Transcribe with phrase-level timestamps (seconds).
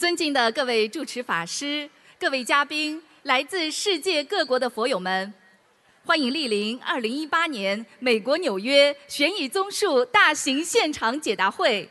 [0.00, 1.86] 尊敬的各位主持法师、
[2.18, 5.34] 各位嘉宾、来自世界各国的佛友们，
[6.06, 11.86] 欢迎莅临2018年美国纽约悬疑综述大型现场解答会。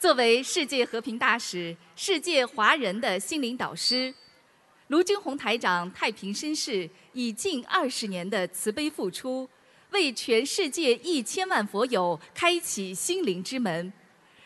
[0.00, 4.12] 作为世界和平大使、世界华人的心灵导师，
[4.88, 9.48] 卢军宏台长太平绅士以近二十年的慈悲付出。
[9.92, 13.92] 为全世界一千万佛友开启心灵之门，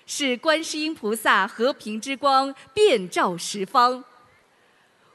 [0.05, 4.05] 使观世音菩萨和平之光遍照十方。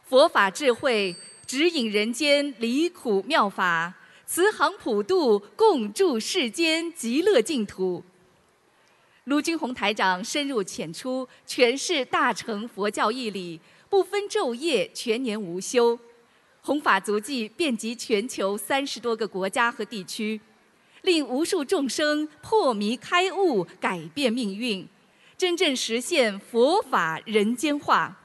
[0.03, 3.93] 佛法智慧指引人间离苦妙法，
[4.25, 8.03] 慈航普渡共筑世间极乐净土。
[9.25, 15.99] 卢军宏台长深入浅出诠释大乘佛教义理，不分昼夜，全年无休。
[16.63, 20.39] 弘法足迹遍及全球三十多个国家和地区，
[21.01, 24.87] 令无数众生破迷开悟，改变命运，
[25.35, 28.15] 真正实现佛法人间化。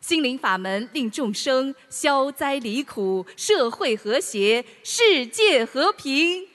[0.00, 6.46] 心灵法门令众生消灾离苦，社会和谐，世界和平。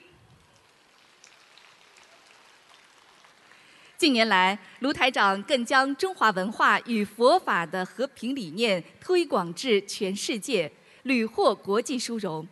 [3.98, 10.72] 近年来，卢台长更将中华文化与佛法的和平理念推广至全世界。
[11.04, 12.46] 屡获国际殊荣。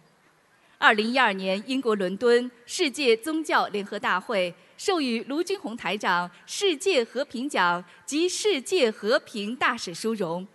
[0.79, 10.47] 二零一二年，英国伦敦世界宗教联合大会授予卢军宏台长世界和平奖及世界和平大使殊荣。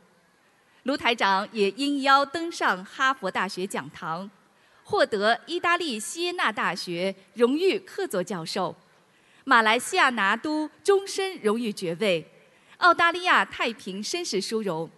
[0.84, 4.30] 卢台长也应邀登上哈佛大学讲堂，
[4.84, 8.76] 获得意大利锡耶纳大学荣誉客座教授、
[9.46, 12.28] 马来西亚拿督终身荣誉爵位、
[12.78, 14.90] 澳大利亚太平绅士殊荣，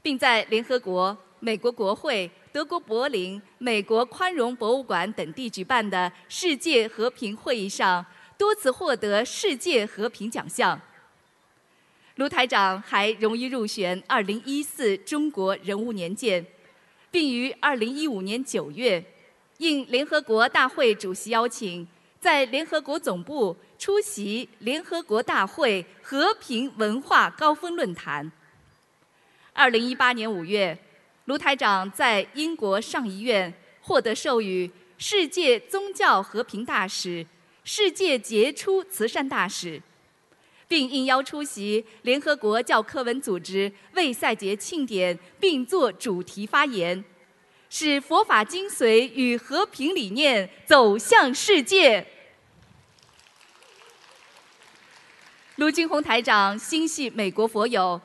[0.00, 1.16] 并在联合国。
[1.44, 8.02] 美国国会、德国柏林、美国宽容博物馆等地举办的世界和平会议上，
[8.38, 10.80] 多次获得世界和平奖项。
[12.14, 16.46] 卢台长还荣誉入选2014中国人物年鉴，
[17.10, 19.04] 并于2015年9月，
[19.58, 21.86] 应联合国大会主席邀请，
[22.18, 28.32] 在联合国总部出席联合国大会和平文化高峰论坛。
[29.54, 30.78] 2018年5月。
[31.26, 37.26] 卢台长在英国上议院获得授予“世界宗教和平大使
[37.64, 39.80] ”“世界杰出慈善大使”，
[40.68, 47.02] 并应邀出席联合国教科文组织为赛节庆典，并作主题发言，
[47.70, 52.06] 使佛法精髓与和平理念走向世界。
[55.56, 57.98] 卢军宏台长心系美国佛友。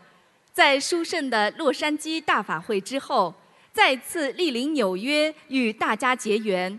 [0.59, 3.33] 在殊胜的洛杉矶大法会之后，
[3.71, 6.77] 再次莅临纽约与大家结缘，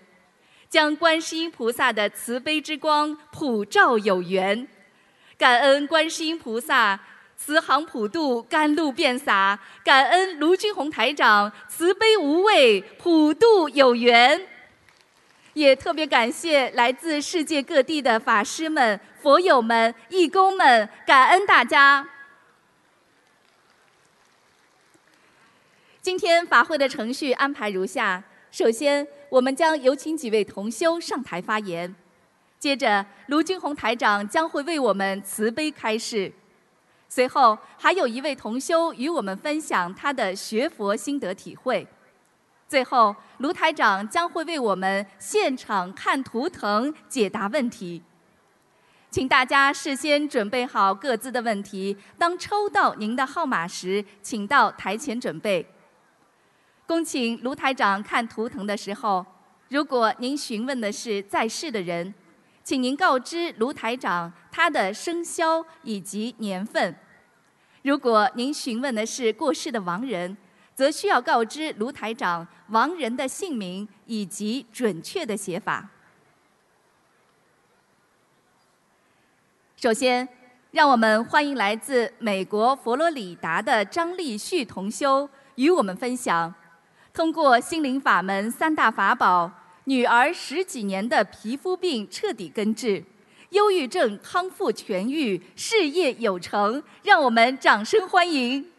[0.69, 4.69] 将观世音菩萨的慈悲之光普照有缘。
[5.39, 7.01] 感恩观世音菩萨
[7.39, 14.47] 慈航普渡，甘露遍洒；感恩卢军宏台长慈悲无畏，普渡有缘。
[15.55, 22.07] 也特别感谢来自世界各地的法师们、佛友们、义工们，感恩大家。
[26.03, 31.95] 今天法会的程序安排如下：首先，我们将有请几位同修上台发言；
[32.59, 36.33] 接着，卢军宏台长将会为我们慈悲开示；
[37.07, 41.85] 随后，还有一位同修与我们分享他的学佛心得体会；
[42.67, 48.03] 最后，卢台长将会为我们现场看图腾解答问题。
[49.11, 55.67] 请大家事先准备好各自的问题，当抽到您的号码时，请到台前准备。
[56.91, 59.25] 恭请卢台长看图腾的时候，
[59.69, 62.13] 如果您询问的是在世的人，
[62.65, 66.93] 请您告知卢台长他的生肖以及年份；
[67.83, 70.37] 如果您询问的是过世的亡人，
[70.75, 75.89] 则需要告知卢台长亡人的姓名以及准确的写法。
[79.77, 80.29] 首先，
[80.73, 86.53] 让我们欢迎来自美国佛罗里达的张立旭同修与我们分享。
[87.13, 89.51] 通过心灵法门三大法宝，
[89.85, 93.05] 女儿十几年的皮肤病彻底根治，
[93.51, 98.71] 忧郁症康复痊愈，事业有成，让我们掌声欢迎！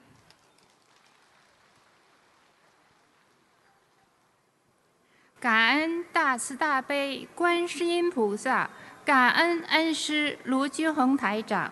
[5.39, 8.69] 感恩大慈大悲观世音菩萨，
[9.03, 11.71] 感恩恩师卢军宏台长。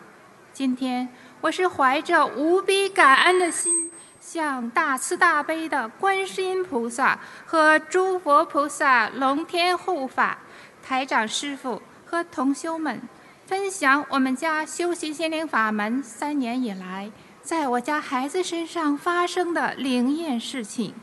[0.52, 1.08] 今天
[1.40, 3.89] 我是怀着无比感恩的心。
[4.32, 10.38] 向大慈大悲的观世音菩萨和诸佛菩萨龙天护法，
[10.84, 13.02] 台长师傅和同修们
[13.48, 17.12] 分享我们家修习心灵法门三年以来，
[17.42, 20.94] 在我家孩子身上发生的灵验事情。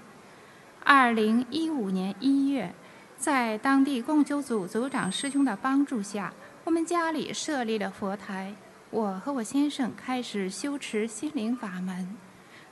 [0.84, 2.72] 二零一五年一月，
[3.18, 6.32] 在当地共修组组长师兄的帮助下，
[6.62, 8.54] 我们家里设立了佛台。
[8.90, 12.16] 我和我先生开始修持心灵法门。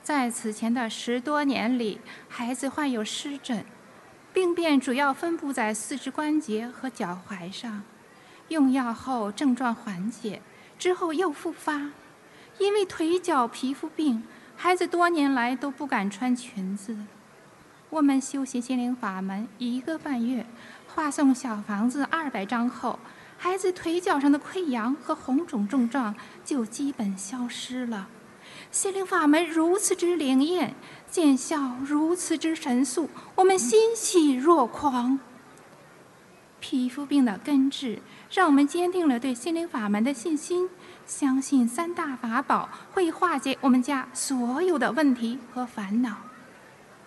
[0.05, 1.99] 在此前的十多年里，
[2.29, 3.65] 孩子患有湿疹，
[4.31, 7.81] 病变主要分布在四肢关节和脚踝上。
[8.49, 10.43] 用药后症状缓解，
[10.77, 11.89] 之后又复发。
[12.59, 14.21] 因为腿脚皮肤病，
[14.55, 16.95] 孩子多年来都不敢穿裙子。
[17.89, 20.45] 我们修习心灵法门一个半月，
[20.85, 22.99] 画送小房子二百张后，
[23.39, 26.13] 孩子腿脚上的溃疡和红肿症状
[26.43, 28.07] 就基本消失了。
[28.75, 30.75] 心灵法门如此之灵验，
[31.09, 35.17] 见效如此之神速，我们欣喜若狂。
[36.59, 37.99] 皮肤病的根治，
[38.29, 40.69] 让我们坚定了对心灵法门的信心，
[41.05, 46.17] 相信三大法宝会化解我们家所有的问题和烦恼。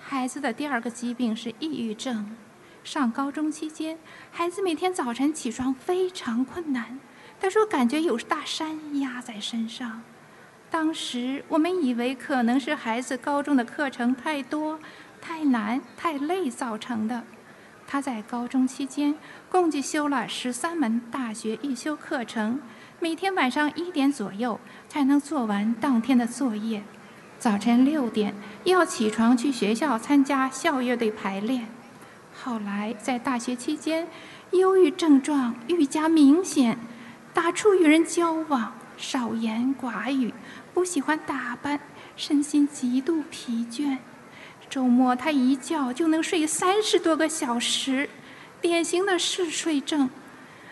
[0.00, 2.34] 孩子的第二个疾病是抑郁症。
[2.82, 3.98] 上高中期间，
[4.30, 6.98] 孩子每天早晨起床非常困难，
[7.38, 10.00] 他说感觉有大山压在身上。
[10.70, 14.78] 当时我们以为可能是孩子高中的课程太多、
[15.20, 17.22] 太难、太累造成的。
[17.86, 19.14] 他在高中期间
[19.48, 22.60] 共计修了十三门大学预修课程，
[23.00, 24.60] 每天晚上一点左右
[24.90, 26.82] 才能做完当天的作业。
[27.38, 28.34] 早晨六点
[28.64, 31.68] 要起床去学校参加校乐队排练。
[32.34, 34.06] 后来在大学期间，
[34.50, 36.78] 忧郁症状愈加明显，
[37.32, 40.34] 打怵与人交往，少言寡语，
[40.78, 41.80] 不喜欢打扮，
[42.16, 43.98] 身心极度疲倦。
[44.70, 48.08] 周末他一觉就能睡三十多个小时，
[48.60, 50.08] 典型的嗜睡症。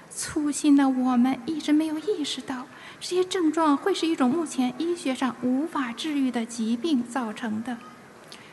[0.09, 2.69] 粗心的我们一直没有意识到。
[3.01, 7.79] 这些症状会是一种目前医学上无法治愈的疾病造成的。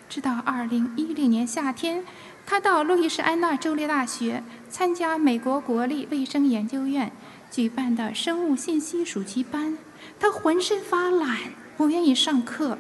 [0.10, 2.04] 直到2010年夏天，
[2.48, 4.42] 他到路易斯安那州立大学
[4.72, 7.12] 参加美国国立卫生研究院
[7.52, 9.78] 举办的生物信息暑期班，
[10.20, 11.38] 他浑身发懒，
[11.78, 12.78] 不愿意上课，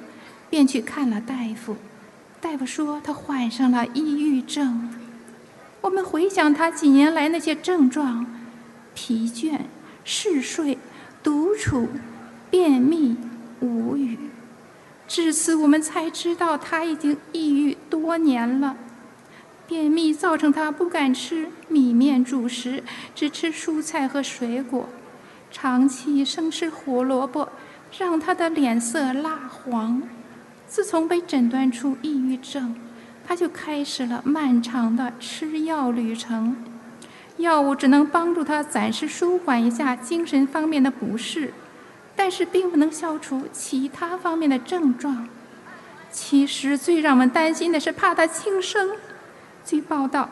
[0.49, 1.77] 便去看了大夫。
[2.39, 4.89] 大夫说他患上了抑郁症。
[5.81, 8.25] 我们回想他几年来那些症状：
[8.93, 9.59] 疲倦、
[10.03, 10.77] 嗜睡。
[11.23, 11.87] 独处、
[12.51, 13.15] 便秘、
[13.61, 14.17] 无语，
[15.07, 18.75] 至此我们才知道他已经抑郁多年了。
[19.65, 22.83] 便秘造成他不敢吃米面主食，
[23.15, 24.89] 只吃蔬菜和水果，
[25.53, 27.47] 长期生吃胡萝卜，
[27.95, 30.01] 让他的脸色蜡黄。
[30.67, 32.75] 自从被诊断出抑郁症，
[33.25, 36.57] 他就开始了漫长的吃药旅程。
[37.37, 41.53] 药物只能帮助他暂时舒缓一下精神方面的不适，
[42.15, 45.29] 但是并不能消除其他方面的症状。
[46.11, 48.89] 其实最让我们担心的是怕他轻生。
[49.63, 50.27] 据报道，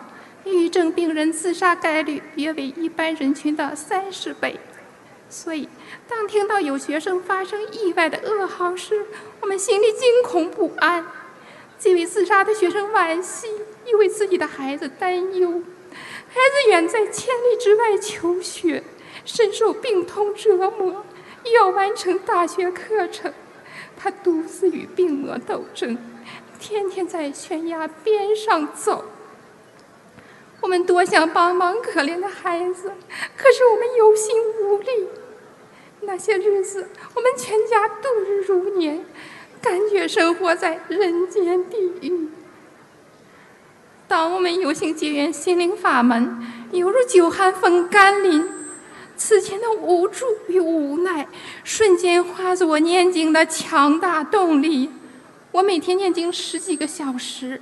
[0.45, 4.59] 抑郁症病人自杀概率约为一般人群的三十倍。
[5.31, 5.69] 所以，
[6.09, 9.05] 当听到有学生发生意外的噩耗时，
[9.39, 11.05] 我们心里惊恐不安，
[11.79, 13.47] 既为自杀的学生惋惜，
[13.85, 15.63] 又为自己的孩子担忧。
[15.89, 18.83] 孩子远在千里之外求学，
[19.23, 21.05] 深受病痛折磨，
[21.45, 23.33] 又要完成大学课程，
[23.95, 25.97] 他独自与病魔斗争，
[26.59, 29.05] 天天在悬崖边上走。
[30.59, 32.91] 我们多想帮忙可怜的孩子，
[33.37, 35.07] 可是我们有心无力。
[36.01, 39.05] 那些日子，我们全家度日如年，
[39.61, 42.29] 感觉生活在人间地狱。
[44.07, 46.37] 当我们有幸结缘心灵法门，
[46.71, 48.49] 犹如久旱逢甘霖。
[49.15, 51.27] 此前的无助与无奈，
[51.63, 54.89] 瞬间化作念经的强大动力。
[55.51, 57.61] 我每天念经十几个小时。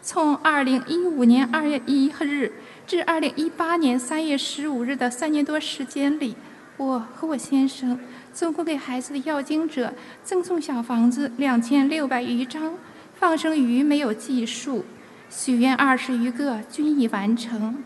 [0.00, 2.52] 从2015年2月1日
[2.86, 6.34] 至2018年3月15日的三年多时间里，
[6.76, 7.98] 我和我先生
[8.32, 9.92] 总共给孩子的要经者
[10.24, 12.74] 赠送小房子两千六百余张，
[13.14, 14.84] 放生鱼没有计数。
[15.30, 17.82] 许愿二十余个均已完成。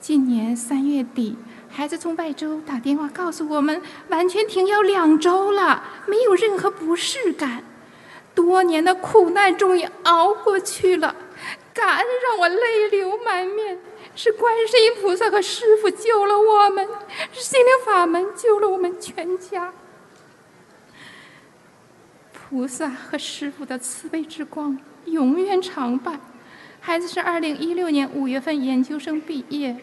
[0.00, 1.36] 今年三月底，
[1.68, 7.64] 孩子从外州打电话告诉我们，完全停药两周了，没有任何不适感。
[8.34, 11.14] 多年的苦难终于熬过去了，
[11.74, 13.78] 感恩让我泪流满面。
[14.14, 16.86] 是观世音菩萨和师傅救了我们，
[17.32, 19.72] 是心灵法门救了我们全家。
[22.32, 26.20] 菩萨和师傅的慈悲之光永远常伴。
[26.80, 29.76] 孩子是二零一六年五月份研究生毕业，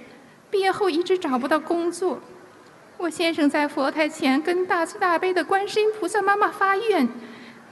[0.51, 2.19] 毕业后一直找不到工作。
[2.97, 7.07] 我先生在佛台前跟大慈大悲的观世音菩萨妈妈发愿，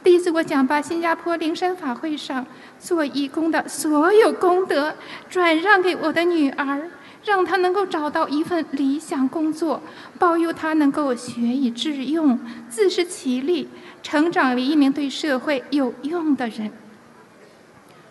[0.05, 2.45] 弟子我将把新加坡灵山法会上
[2.77, 4.93] 做义工的所有功德
[5.27, 6.91] 转让给我的女儿，
[7.23, 9.81] 让她能够找到一份理想工作，
[10.19, 13.67] 保佑她能够学以致用，自食其力，
[14.03, 16.71] 成长为一名对社会有用的人。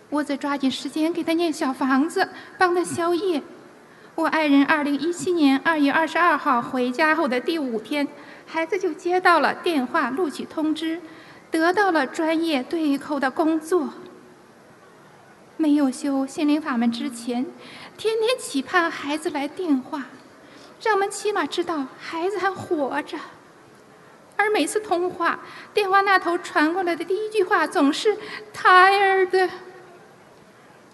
[0.09, 3.41] 我则抓紧时间给她念小房子，帮她消业。
[4.15, 8.05] 我爱人二零一七年二月二十二号回家后的第五天，
[8.45, 10.99] 孩子就接到了电话录取通知，
[11.55, 13.89] 得到了专业对口的工作。
[15.57, 17.45] 没有修心灵法门之前，
[17.97, 20.05] 天天期盼孩子来电话，
[20.81, 23.17] 让我们起码知道孩子还活着。
[24.35, 25.39] 而每次通话，
[25.73, 28.17] 电话那头传过来的第一句话总是
[28.53, 29.49] “tired”。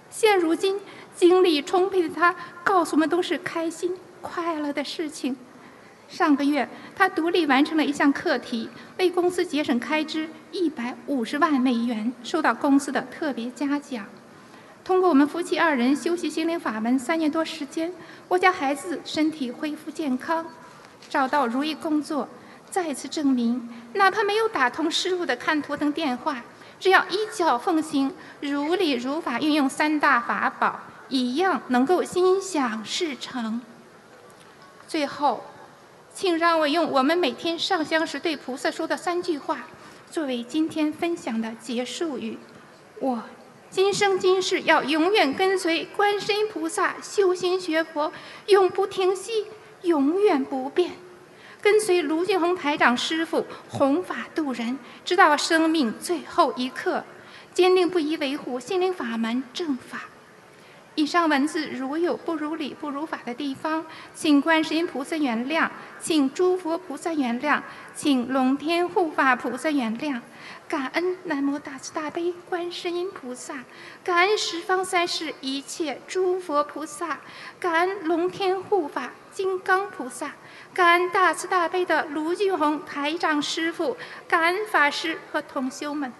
[0.09, 0.79] 现如今。
[1.13, 5.35] 精力充沛的他告诉我们，都是开心快乐的事情。
[6.11, 14.05] 上个月，他独立完成了一项课题，为公司节省开支一百五十万美元，受到公司的特别嘉奖。
[14.83, 17.93] 通过我们夫妻二人修习心灵法门三年多时间，
[18.27, 20.45] 我家孩子身体恢复健康，
[21.09, 22.27] 找到如意工作，
[22.69, 26.43] 再次证明，哪怕没有打通师傅的看图腾电话，
[26.77, 30.81] 只要依教奉行，如理如法运用三大法宝。
[31.07, 33.59] 一样能够心想事成。
[34.87, 35.43] 最后，
[36.13, 39.67] 请让我用我们每天上香时对菩萨说的三句话，
[40.09, 42.37] 作为今天分享的结束语。
[42.99, 43.23] 我
[43.69, 48.11] 今生今世要永远跟随观世音菩萨修心学佛，
[48.47, 49.47] 永不停息，
[49.83, 50.91] 永远不变。
[51.61, 57.03] 跟随卢俊宏台长师傅弘法度人，直到生命最后一刻，
[57.53, 60.10] 坚定不移维护心灵法门正法。
[60.95, 65.69] 以上文字如有不如理、不如法的地方，请观世音菩萨原谅，
[66.01, 67.61] 请诸佛菩萨原谅，
[67.95, 70.19] 请龙天护法菩萨原谅。
[70.67, 73.63] 感恩南无大慈大悲观世音菩萨，
[74.03, 77.19] 感恩十方三世一切诸佛菩萨，
[77.59, 80.33] 感恩龙天护法金刚菩萨，
[80.73, 83.95] 感恩大慈大悲的卢俊宏台长师父，
[84.27, 86.11] 感恩法师和同修们。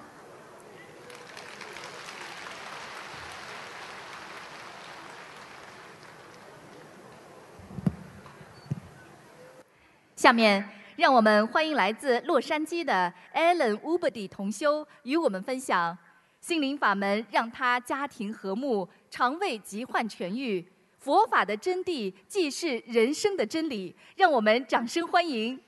[10.22, 10.64] 下面，
[10.98, 15.98] 让我们欢迎来自洛杉矶的 Alan u b e d y 同修与我们分享
[16.40, 20.64] 心灵法门，让他家庭和睦，肠胃疾患痊愈。
[21.00, 25.60] 佛法的真谛既是人生的真理，让我们掌声欢迎。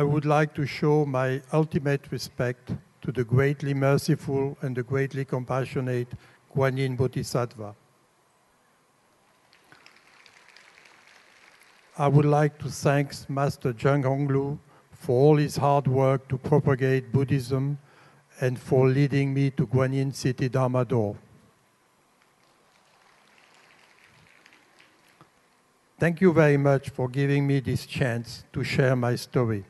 [0.00, 5.24] I would like to show my ultimate respect to the greatly merciful and the greatly
[5.24, 6.06] compassionate
[6.54, 7.74] Guanyin Yin Bodhisattva.
[11.98, 14.60] I would like to thank Master Zheng Honglu
[14.92, 17.78] for all his hard work to propagate Buddhism
[18.40, 21.16] and for leading me to Guanyin City Dharma Door.
[25.98, 29.64] Thank you very much for giving me this chance to share my story.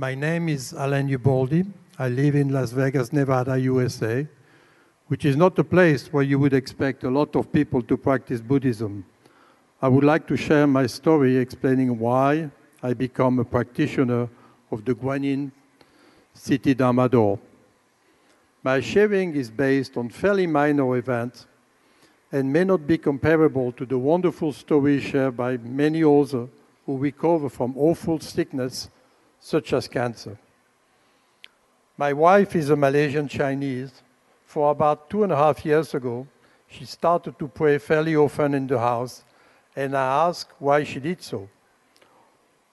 [0.00, 1.64] My name is Alan Ubaldi.
[1.98, 4.28] I live in Las Vegas, Nevada, USA,
[5.08, 8.40] which is not a place where you would expect a lot of people to practice
[8.40, 9.04] Buddhism.
[9.82, 12.48] I would like to share my story explaining why
[12.80, 14.28] I become a practitioner
[14.70, 15.50] of the Guanyin
[16.32, 17.10] City Dharma.
[18.62, 21.48] My sharing is based on fairly minor events
[22.30, 26.48] and may not be comparable to the wonderful stories shared by many others
[26.86, 28.90] who recover from awful sickness
[29.40, 30.38] such as cancer.
[31.96, 34.02] My wife is a Malaysian Chinese.
[34.46, 36.26] For about two and a half years ago,
[36.68, 39.24] she started to pray fairly often in the house,
[39.74, 41.48] and I asked why she did so.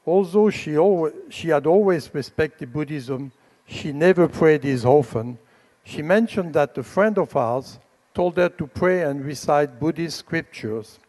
[0.06, 3.32] Although she, always, she had always respected Buddhism,
[3.66, 5.38] she never prayed as often.
[5.84, 7.80] She mentioned that a friend of ours
[8.14, 11.00] told her to pray and recite Buddhist scriptures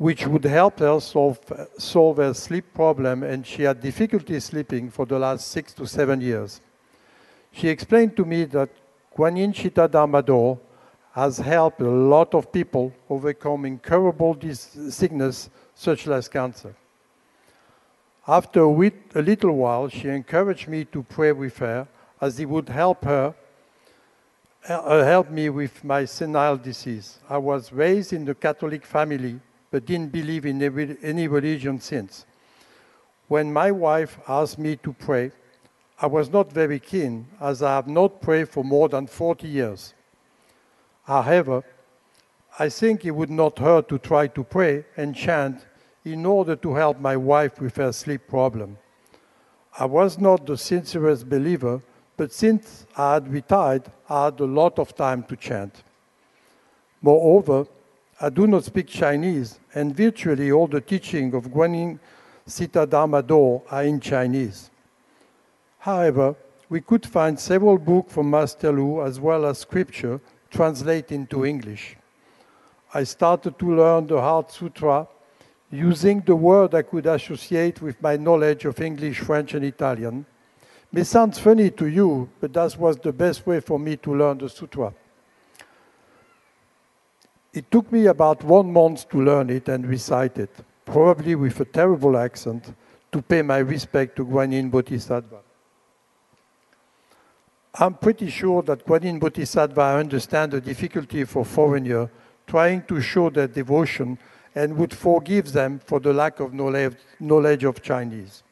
[0.00, 1.38] which would help her solve,
[1.76, 6.22] solve her sleep problem, and she had difficulty sleeping for the last six to seven
[6.22, 6.62] years.
[7.52, 8.70] She explained to me that
[9.52, 10.56] Chitta Dharma
[11.12, 14.38] has helped a lot of people overcome incurable
[14.88, 16.74] sickness such as cancer.
[18.26, 21.86] After a, a little while, she encouraged me to pray with her
[22.22, 23.34] as it would help her
[24.66, 27.18] uh, helped me with my senile disease.
[27.28, 30.60] I was raised in a Catholic family, but didn't believe in
[31.02, 32.26] any religion since.
[33.28, 35.32] When my wife asked me to pray,
[36.00, 39.94] I was not very keen, as I have not prayed for more than 40 years.
[41.04, 41.62] However,
[42.58, 45.64] I think it would not hurt to try to pray and chant
[46.04, 48.78] in order to help my wife with her sleep problem.
[49.78, 51.82] I was not the sincerest believer,
[52.16, 55.82] but since I had retired, I had a lot of time to chant.
[57.00, 57.66] Moreover,
[58.22, 61.98] I do not speak Chinese, and virtually all the teaching of Guanyin
[62.46, 64.70] Sita Dharma Do are in Chinese.
[65.78, 66.34] However,
[66.68, 71.96] we could find several books from Master Lu as well as scripture translated into English.
[72.92, 75.08] I started to learn the Heart Sutra
[75.70, 80.26] using the word I could associate with my knowledge of English, French, and Italian.
[80.92, 84.36] May sounds funny to you, but that was the best way for me to learn
[84.36, 84.92] the sutra.
[87.52, 90.50] It took me about one month to learn it and recite it,
[90.84, 92.72] probably with a terrible accent,
[93.10, 95.40] to pay my respect to Guanyin Bodhisattva.
[97.74, 102.10] I'm pretty sure that Guanyin Bodhisattva understand the difficulty for foreigner
[102.46, 104.18] trying to show their devotion
[104.54, 108.42] and would forgive them for the lack of knowledge, of Chinese.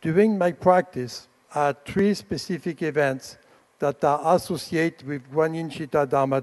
[0.00, 3.36] During my practice, I had three specific events
[3.78, 6.42] that are associated with Guanyin Chitta Dharma.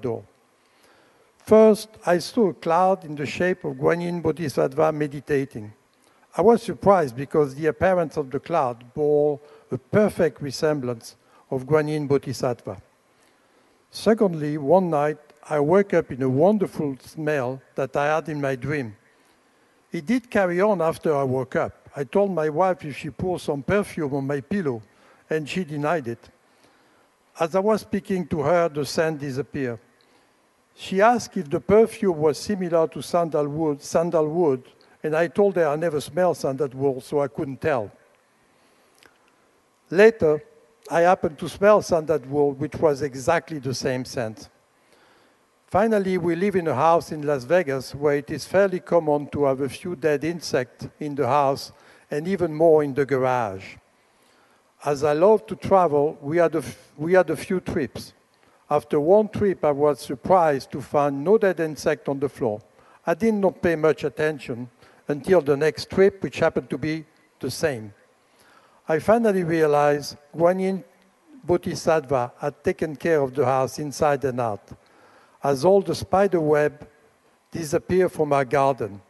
[1.51, 5.73] First, I saw a cloud in the shape of Guanyin Bodhisattva meditating.
[6.37, 9.37] I was surprised because the appearance of the cloud bore
[9.69, 11.17] a perfect resemblance
[11.49, 12.81] of Guanyin Bodhisattva.
[13.91, 15.17] Secondly, one night
[15.49, 18.95] I woke up in a wonderful smell that I had in my dream.
[19.91, 21.89] It did carry on after I woke up.
[21.93, 24.81] I told my wife if she poured some perfume on my pillow,
[25.29, 26.29] and she denied it.
[27.37, 29.79] As I was speaking to her, the scent disappeared.
[30.75, 34.63] She asked if the perfume was similar to sandalwood, sandalwood,
[35.03, 37.91] and I told her I never smelled sandalwood, so I couldn't tell.
[39.89, 40.43] Later,
[40.89, 44.49] I happened to smell sandalwood, which was exactly the same scent.
[45.67, 49.45] Finally, we live in a house in Las Vegas where it is fairly common to
[49.45, 51.71] have a few dead insects in the house
[52.09, 53.75] and even more in the garage.
[54.83, 56.61] As I love to travel, we had
[56.97, 58.13] we had a few trips.
[58.71, 62.61] After one trip, I was surprised to find no dead insect on the floor.
[63.05, 64.69] I did not pay much attention
[65.09, 67.03] until the next trip, which happened to be
[67.41, 67.93] the same.
[68.87, 70.85] I finally realized Guanyin
[71.43, 74.69] Bodhisattva had taken care of the house inside and out,
[75.43, 76.87] as all the spider web
[77.51, 79.01] disappeared from our garden.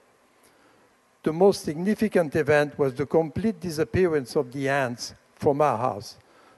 [1.21, 6.17] The most significant event was the complete disappearance of the ants from our house.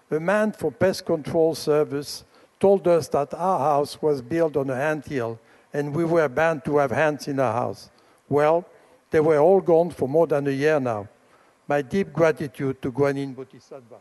[0.10, 2.24] A man for pest control service
[2.64, 5.38] told us that our house was built on a ant hill
[5.74, 7.90] and we were banned to have ants in our house.
[8.30, 8.64] Well,
[9.12, 11.10] they were all gone for more than a year now.
[11.68, 14.00] My deep gratitude to Guanin Bodhisattva.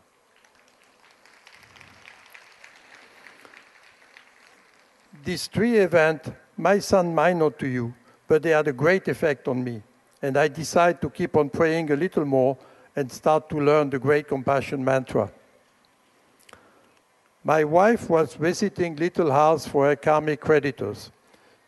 [5.25, 7.93] These three events might sound minor to you,
[8.29, 9.83] but they had a great effect on me.
[10.21, 12.57] And I decided to keep on praying a little more
[12.95, 15.29] and start to learn the Great Compassion Mantra.
[17.43, 21.11] My wife was visiting Little House for her karmic creditors.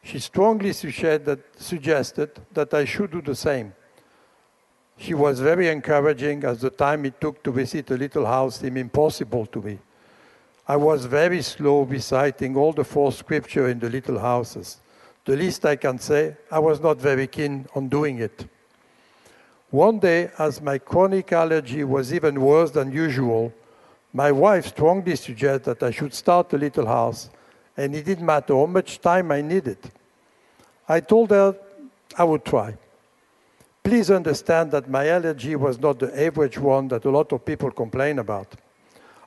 [0.01, 3.73] She strongly suggested, that I should do the same.
[4.97, 8.77] She was very encouraging as the time it took to visit a little house seemed
[8.77, 9.79] impossible to me.
[10.67, 14.79] I was very slow reciting all the four scripture in the little houses.
[15.25, 18.47] The least I can say, I was not very keen on doing it.
[19.71, 23.51] One day, as my chronic allergy was even worse than usual,
[24.15, 27.29] my wife strongly suggested that I should start a little house,
[27.75, 29.77] and it didn't matter how much time I needed.
[30.87, 31.53] I told her
[32.17, 32.77] I would try.
[33.83, 37.69] Please understand that my allergy was not the average one that a lot of people
[37.71, 38.55] complain about.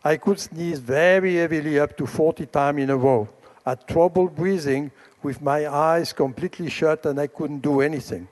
[0.02, 3.28] I could sneeze very heavily up to 40 times in a row.
[3.66, 4.90] I had trouble breathing
[5.22, 8.26] with my eyes completely shut and I couldn't do anything.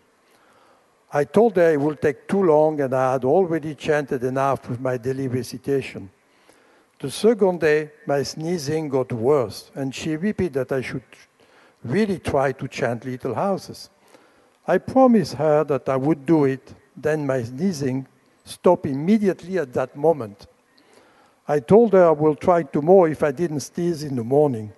[1.12, 4.81] I told her it would take too long and I had already chanted enough with
[4.81, 6.09] my daily recitation.
[6.98, 11.02] The second day, my sneezing got worse and she repeated that I should
[11.85, 13.90] really try to chant little houses.
[14.66, 18.06] I promised her that I would do it, then my sneezing
[18.44, 20.46] stopped immediately at that moment.
[21.46, 24.72] I told her I will try tomorrow if I didn't sneeze in the morning,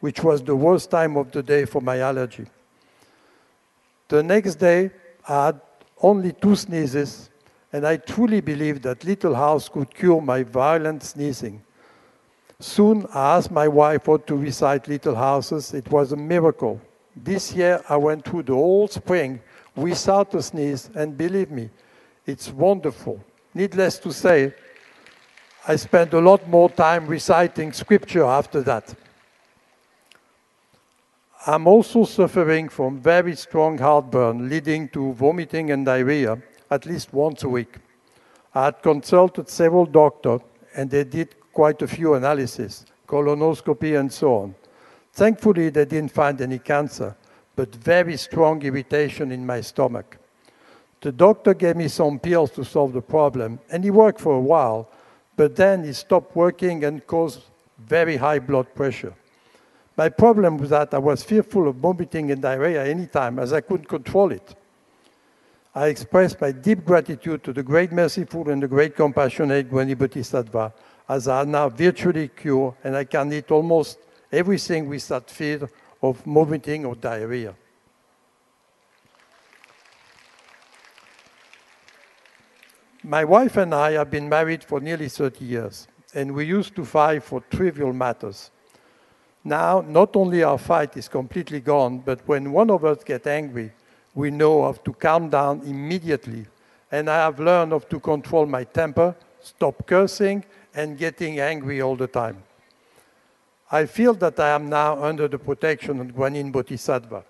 [0.00, 2.46] which was the worst time of the day for my allergy.
[4.08, 4.90] The next day,
[5.26, 5.60] I had
[6.00, 7.30] only two sneezes,
[7.72, 11.62] and I truly believed that Little House could cure my violent sneezing.
[12.60, 15.72] Soon I asked my wife how to recite Little Houses.
[15.72, 16.80] It was a miracle.
[17.16, 19.40] This year I went through the whole spring
[19.74, 21.70] without a sneeze, and believe me,
[22.26, 23.18] it's wonderful.
[23.54, 24.54] Needless to say,
[25.66, 28.94] I spent a lot more time reciting scripture after that.
[31.46, 36.38] I'm also suffering from very strong heartburn leading to vomiting and diarrhea
[36.72, 37.76] at least once a week.
[38.54, 40.40] I had consulted several doctors
[40.74, 44.54] and they did quite a few analyses, colonoscopy and so on.
[45.12, 47.14] Thankfully, they didn't find any cancer,
[47.54, 50.16] but very strong irritation in my stomach.
[51.02, 54.40] The doctor gave me some pills to solve the problem, and he worked for a
[54.40, 54.88] while,
[55.36, 57.42] but then he stopped working and caused
[57.78, 59.12] very high blood pressure.
[59.96, 63.88] My problem was that I was fearful of vomiting and diarrhea anytime, as I couldn't
[63.88, 64.54] control it.
[65.74, 70.74] I express my deep gratitude to the great merciful and the great compassionate Gwani Bodhisattva,
[71.08, 73.98] as I am now virtually cured and I can eat almost
[74.30, 75.70] everything without fear
[76.02, 77.54] of vomiting or diarrhea.
[83.02, 86.84] My wife and I have been married for nearly 30 years, and we used to
[86.84, 88.50] fight for trivial matters.
[89.42, 93.72] Now, not only our fight is completely gone, but when one of us gets angry,
[94.14, 96.46] we know how to calm down immediately.
[96.90, 100.44] And I have learned how to control my temper, stop cursing,
[100.74, 102.42] and getting angry all the time.
[103.70, 107.24] I feel that I am now under the protection of Guanyin Bodhisattva.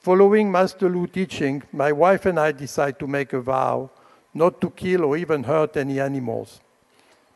[0.00, 3.90] Following Master Lu teaching, my wife and I decide to make a vow
[4.32, 6.60] not to kill or even hurt any animals,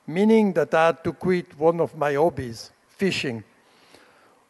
[0.06, 3.44] meaning that I had to quit one of my hobbies, fishing.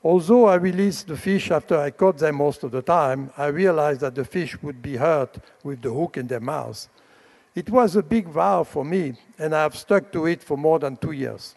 [0.05, 4.01] Although I released the fish after I caught them most of the time, I realized
[4.01, 6.89] that the fish would be hurt with the hook in their mouths.
[7.55, 10.79] It was a big vow for me, and I have stuck to it for more
[10.79, 11.55] than two years.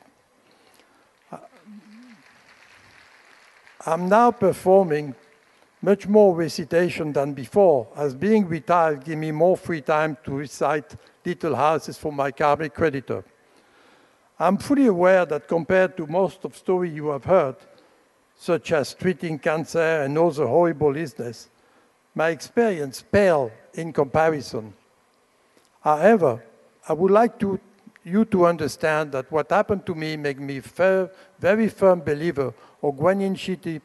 [3.88, 5.16] I'm now performing
[5.82, 10.96] much more recitation than before, as being retired give me more free time to recite
[11.24, 13.24] little houses for my karmic creditor.
[14.40, 17.56] I'm fully aware that compared to most of the stories you have heard,
[18.38, 21.50] such as treating cancer and other horrible illness,
[22.14, 24.74] my experience pale in comparison.
[25.82, 26.44] However,
[26.88, 27.60] I would like to,
[28.04, 30.60] you to understand that what happened to me made me
[31.40, 33.82] very firm believer of Guanyin Shiti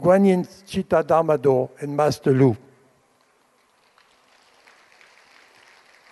[0.00, 2.56] Guanyin Chita Dharmado and Master Lu.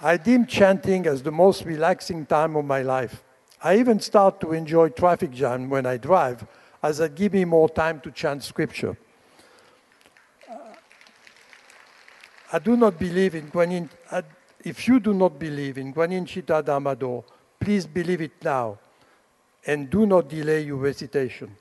[0.00, 3.24] I deem chanting as the most relaxing time of my life.
[3.62, 6.46] I even start to enjoy traffic jam when I drive,
[6.82, 8.96] as it gives me more time to chant scripture.
[10.50, 10.54] Uh,
[12.52, 13.88] I do not believe in Guanyin.
[14.10, 14.22] Uh,
[14.64, 17.24] if you do not believe in Guanyin Chita Dhamado,
[17.60, 18.78] please believe it now
[19.66, 21.54] and do not delay your recitation.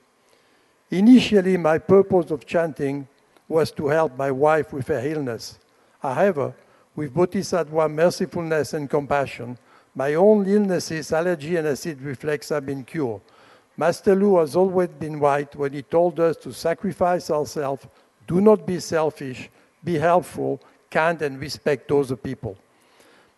[0.89, 3.07] Initially, my purpose of chanting
[3.47, 5.59] was to help my wife with her illness.
[5.99, 6.53] However,
[6.95, 9.57] with Bodhisattva mercifulness and compassion,
[9.93, 13.21] my own illnesses, allergy and acid reflux have been cured.
[13.77, 17.85] Master Lu has always been right when he told us to sacrifice ourselves,
[18.25, 19.51] do not be selfish,
[19.83, 20.59] be helpful,
[20.89, 22.57] kind, and respect those people.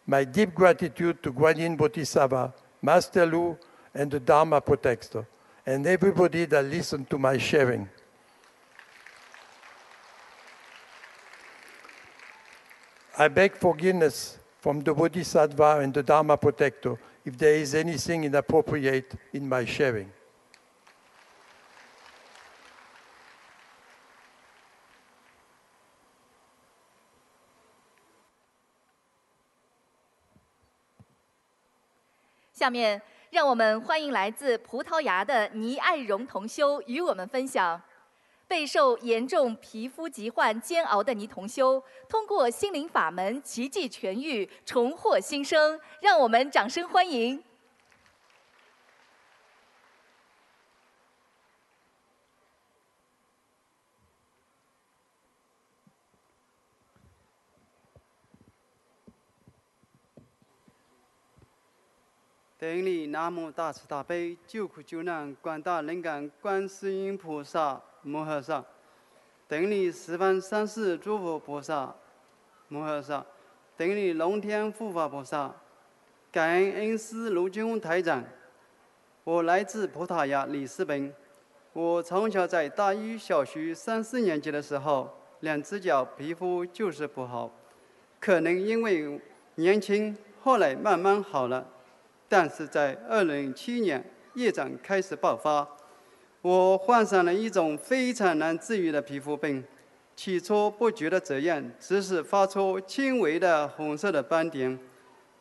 [0.07, 3.57] My deep gratitude to Guanyin Bodhisattva, Master Lu,
[3.93, 5.27] and the Dharma protector
[5.65, 7.89] and everybody that listened to my sharing.
[13.17, 19.13] I beg forgiveness from the Bodhisattva and the Dharma protector if there is anything inappropriate
[19.33, 20.09] in my sharing.
[32.59, 37.81] 下面让我们欢迎来自葡萄牙的倪爱荣同修与我们分享，
[38.49, 45.79] 备受严重皮肤疾患煎熬的倪同修，通过心灵法门奇迹痊愈，重获新生。
[46.01, 47.41] 让我们掌声欢迎。
[62.59, 68.61] 顶礼南无大慈大悲救苦救难广大灵感观世音菩萨摩诃萨，
[69.47, 71.95] 顶礼十方三世诸佛菩萨
[72.67, 73.25] 摩诃萨，
[73.77, 75.55] 顶礼龙天护法菩萨，
[76.33, 78.21] 感恩恩师卢军宏台长。
[79.23, 81.15] 我来自葡萄牙里斯本，
[81.71, 87.49] 我从小在大一小学三四年级的时候，两只脚皮肤就是不好，
[88.19, 89.17] 可能因为
[89.55, 91.65] 年轻，后来慢慢好了。
[92.29, 94.01] 但是在二零零七年，
[94.35, 95.67] 业障开始爆发。
[96.41, 99.61] 我患上了一种非常难治愈的皮肤病，
[100.15, 104.79] 起初不觉得怎样，只是发出轻微的红色的斑点。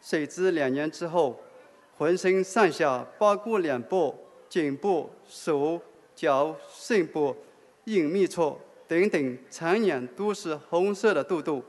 [0.01, 1.39] 谁知两年之后，
[1.97, 4.15] 浑身上下，包括脸部、
[4.49, 5.81] 颈部、手
[6.17, 7.37] 脚、肾部、
[7.85, 11.63] 隐秘处等等，常年都是红色的痘痘。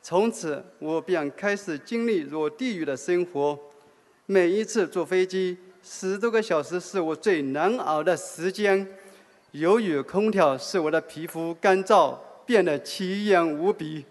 [0.00, 3.58] 从此，我便开始经历入地狱的生活。
[4.32, 5.58] 每一次坐飞机。
[5.82, 8.86] 十多个小时是我最难熬的时间。
[9.50, 12.16] 由于空调使我的皮肤干燥，
[12.46, 14.04] 变得奇痒无比，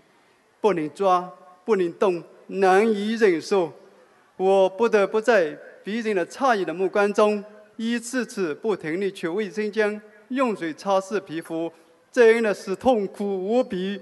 [0.59, 1.31] 不能抓，
[1.63, 3.71] 不能动，难以忍受。
[4.35, 7.41] 我不得不在别人的诧异的目光中，
[7.77, 11.71] 一次次不停地去卫生间用水擦拭皮肤，
[12.11, 14.01] 真的是痛苦无比。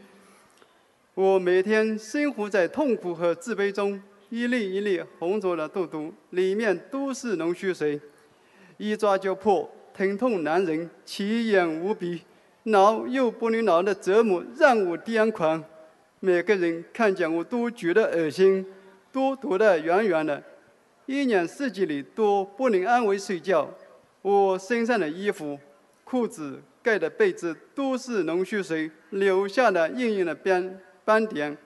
[1.14, 4.02] 我每天生活在痛苦和自卑中。
[4.30, 8.00] 一粒一粒红肿的痘痘，里面都是脓血水，
[8.78, 12.24] 一抓就破，疼痛难忍，奇痒无比，
[12.64, 15.64] 挠又不能挠的折磨让我癫狂。
[16.20, 18.66] 每个人看见我都觉得恶心，
[19.12, 20.44] 都躲得远远的。
[21.06, 23.70] 一年四季里都不能安稳睡觉。
[24.22, 25.58] 我身上的衣服、
[26.04, 31.58] 裤子、盖的被子都是脓血水留下的硬硬的斑斑点。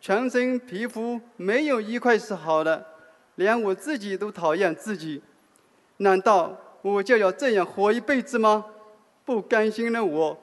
[0.00, 2.86] 全身皮肤没有一块是好的，
[3.34, 5.22] 连我自己都讨厌自己。
[5.98, 8.64] 难道我就要这样活一辈子吗？
[9.26, 10.38] 不甘心的我，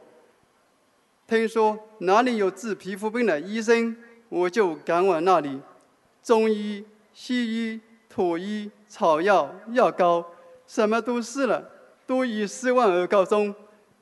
[1.26, 3.98] 听说哪里有治皮肤病的医生，
[4.30, 5.60] 我就赶往那里。
[6.22, 10.24] 中医、西医、土医、草药、药膏，
[10.68, 11.68] 什么都试了，
[12.06, 13.54] 都以失望而告终。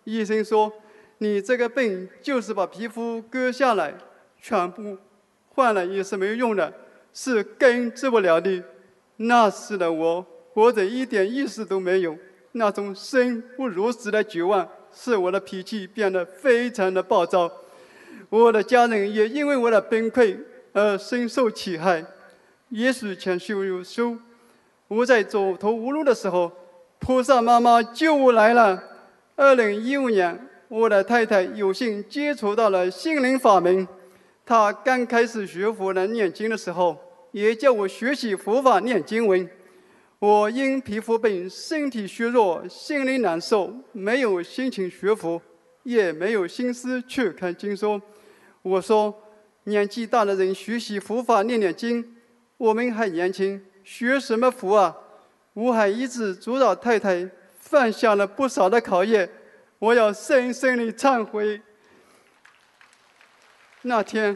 [0.03, 0.71] 医生说
[1.19, 3.93] ：“你这个病就是把皮肤割下来，
[4.41, 4.97] 全部。”
[5.55, 6.71] 换了也是没有用的，
[7.13, 8.61] 是根治不了的。
[9.17, 12.15] 那时的我活着一点意思都没有，
[12.51, 17.49] 那种生不如死的绝望，使我的脾气变得非常的暴躁。
[18.29, 20.37] 我的家人也因为我的崩溃
[20.73, 22.05] 而深受其害。
[22.69, 24.17] 也许前修有修，
[24.89, 26.51] 我在走投无路的时候，
[26.99, 28.83] 菩萨妈妈救我来了。
[29.37, 33.87] 二零一五年，我的太太有幸接触到了心灵法门。
[34.45, 36.95] 他刚开始学佛的念经的时候，
[37.31, 39.49] 也叫我学习佛法念经文。
[40.19, 45.41] 我因皮肤病，身体虚弱，心里难受，没有心情学佛，
[45.83, 47.99] 也没有心思去看经书。
[48.61, 49.13] 我说
[49.65, 52.15] ：“年纪大的人学习佛法念念经，
[52.57, 54.95] 我们还年轻，学什么佛啊？”
[55.53, 59.29] 我还一直阻扰太太，犯下了不少的考验，
[59.79, 61.61] 我要深深的忏悔。
[63.87, 64.35] 那天，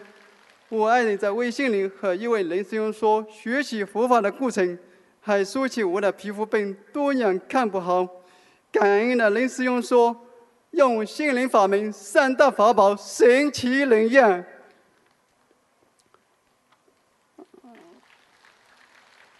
[0.69, 4.77] 我爱人在微信里和一位林师兄说学习佛法的过程，
[5.21, 8.07] 还说起我的皮肤病多年看不好。
[8.71, 10.15] 感恩的林师兄说，
[10.69, 14.45] 用心灵法门三大法宝神奇能验。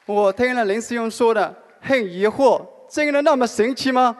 [0.08, 4.18] 我听了林师兄说的，很疑惑，真的那么神奇吗？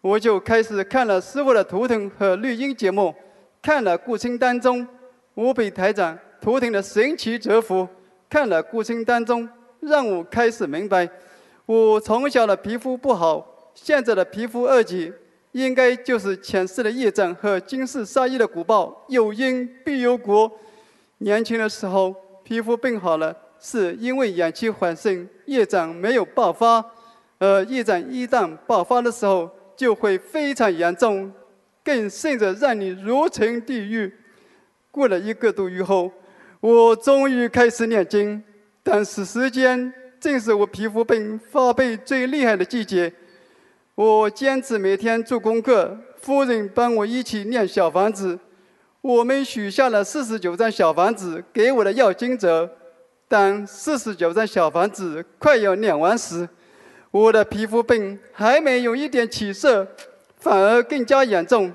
[0.00, 3.12] 我就开始看了师傅的图腾和录音节目，
[3.60, 4.86] 看了过程当中。
[5.38, 7.86] 我被台长图腾的神奇折服，
[8.28, 9.48] 看了过程当中，
[9.78, 11.08] 让我开始明白，
[11.64, 15.12] 我从小的皮肤不好，现在的皮肤二级，
[15.52, 20.50] 应该就是前世的业障和今世杀业的果报，有因必有果。
[21.18, 26.84] 年轻的时候皮肤病好了，是因为阳气缓盛，业障没有爆发，
[27.38, 31.32] 而业障一旦爆发的时候，就会非常严重，
[31.84, 34.12] 更甚者让你如沉地狱。
[34.90, 36.10] 过了一个多月后，
[36.60, 38.42] 我终于开始念经。
[38.82, 43.12] 但是时间正是我皮肤病发病最厉害的季节。
[43.94, 48.38] 我坚持每天做功课，夫人帮我一起念小房子。
[49.00, 52.68] 我们许下了四十九张小房子给我的要经者。
[53.28, 56.48] 当四十九张小房子快要念完时，
[57.10, 59.86] 我的皮肤病还没有一点起色，
[60.38, 61.70] 反而更加严重。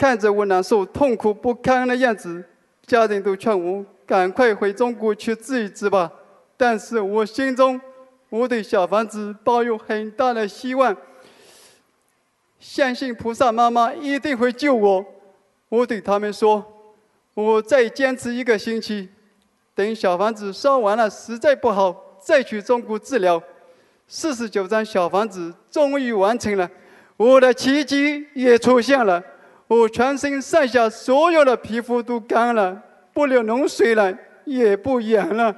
[0.00, 2.42] 看着我难受、痛苦不堪的样子，
[2.86, 6.10] 家人都劝我赶快回中国去治一治吧。
[6.56, 7.78] 但是我心中，
[8.30, 10.96] 我对小房子抱有很大的希望，
[12.58, 15.04] 相信菩萨妈妈一定会救我。
[15.68, 16.64] 我对他们说
[17.34, 19.10] ：“我再坚持一个星期，
[19.74, 23.42] 等小房子烧完了，实在不好再去中国治疗。”
[24.08, 26.70] 四十九张小房子终于完成了，
[27.18, 29.22] 我的奇迹也出现了。
[29.70, 32.76] 我全身上下所有的皮肤都干了，
[33.12, 34.12] 不流脓水了，
[34.44, 35.54] 也不痒了。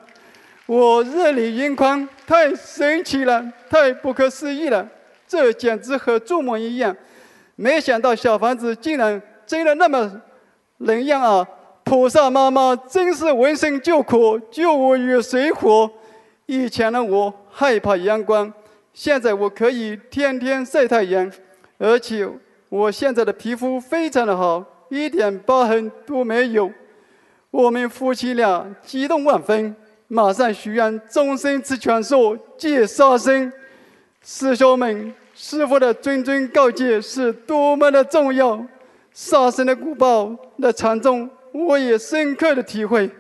[0.67, 4.87] 我热泪盈眶，太神奇了，太不可思议了。
[5.27, 6.95] 这简直和做梦一样。
[7.57, 10.21] 没想到小房子竟然真的那么
[10.77, 11.43] 灵验啊！
[11.83, 15.91] 菩萨妈妈真是闻声救苦，救我于水火。
[16.45, 18.53] 以前的我害怕阳光，
[18.93, 21.33] 现在我可以天天晒太阳，
[21.79, 22.29] 而且
[22.73, 26.73] 我现在的皮肤非常的好，一点疤痕都没有。
[27.51, 29.77] 我们夫妻俩激动万分，
[30.09, 33.53] 马上许愿终身吃全素，戒杀生。
[34.23, 38.65] 师兄们，师傅的谆谆告诫是多么的重要，
[39.13, 43.11] 杀生的果报的惨重，我也深刻的体会。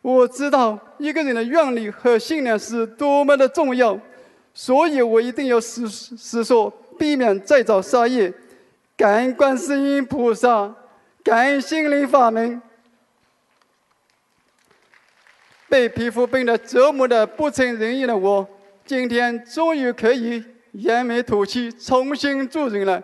[0.00, 3.98] 我知道一个人的愿力和信念是多么的重要，
[4.54, 8.32] 所以我一定要思思索，避免再造杀业。
[9.02, 10.72] 感恩观世音菩萨，
[11.24, 12.62] 感恩心灵法门。
[15.68, 18.48] 被皮肤病的折磨的不成人意的我，
[18.86, 23.02] 今天终于可以扬眉吐气，重新做人了。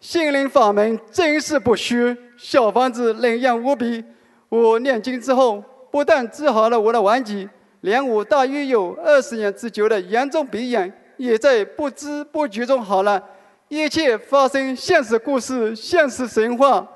[0.00, 4.02] 心灵法门真是不虚，小房子能量无比。
[4.48, 5.62] 我念经之后。
[5.90, 7.46] 不但治好了我的顽疾，
[7.82, 13.22] 连我大约有二十年之久的严重鼻炎，也在不知不觉中好了。
[13.68, 16.86] 一切发生现实故事，现实神话，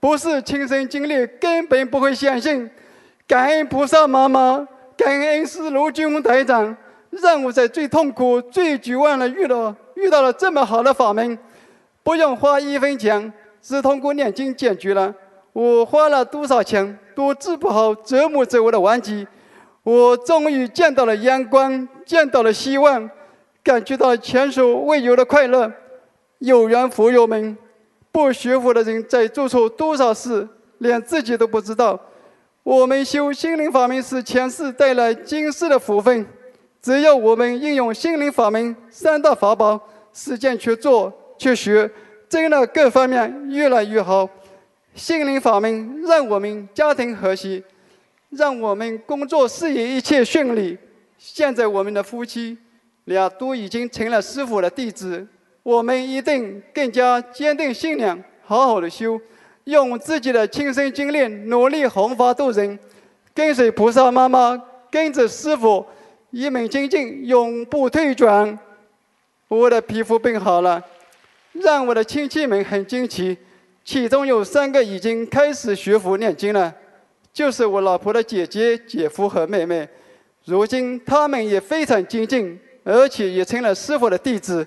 [0.00, 2.68] 不是亲身经历根本不会相信。
[3.26, 6.76] 感恩菩萨妈妈，感恩恩师卢军宏台长，
[7.10, 11.38] 让我在最痛苦、最绝望的遇到遇到了这么好的法门，
[12.02, 15.14] 不用花一分钱，只通过念经解决了。
[15.52, 16.98] 我花了多少钱？
[17.14, 19.24] 都治不好折磨着我的顽疾，
[19.84, 23.08] 我终于见到了阳光，见到了希望，
[23.62, 25.72] 感觉到前所未有的快乐。
[26.44, 27.56] 有缘佛友们，
[28.12, 31.98] 不学佛的人在做错多少事，连自己都不知道。
[32.62, 36.26] 我们修心灵法门是前世带来今世的福分，
[36.82, 39.80] 只要我们应用心灵法门三大法宝，
[40.12, 41.90] 实践去做去学，
[42.28, 44.28] 真的各方面越来越好。
[44.94, 47.62] 心灵法门让我们家庭和谐，
[48.28, 50.76] 让我们工作事业一切顺利。
[51.16, 52.58] 现在我们的夫妻
[53.04, 55.26] 俩都已经成了师傅的弟子，
[55.64, 59.18] 我们一定更加坚定信念，好好的修，
[59.64, 62.78] 用自己的亲身经历努力弘法度人，
[63.34, 65.86] 跟随菩萨妈妈，跟着师傅
[66.30, 68.58] 一门精进，永不退转。
[69.48, 70.84] 我的皮肤病好了，
[71.52, 73.36] 让我的亲戚们很惊奇。
[73.86, 76.74] 其中有三个已经开始学佛念经了，
[77.32, 79.88] 就是我老婆的姐姐、姐夫和妹妹。
[80.44, 84.66] 如今他们也非常精进，而且也成了师傅的弟子。